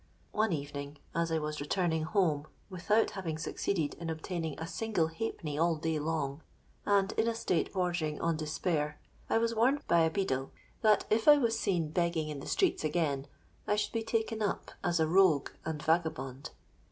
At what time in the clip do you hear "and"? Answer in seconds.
6.87-7.11, 15.65-15.79